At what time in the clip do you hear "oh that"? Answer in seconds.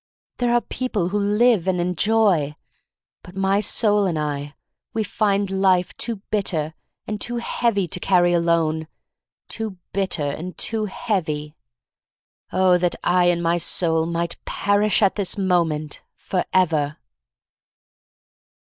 12.51-12.95